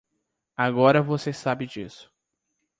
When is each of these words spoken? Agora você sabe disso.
Agora 0.57 0.99
você 1.03 1.31
sabe 1.31 1.67
disso. 1.67 2.11